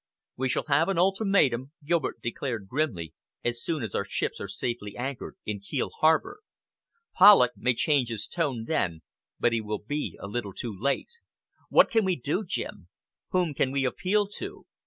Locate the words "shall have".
0.49-0.89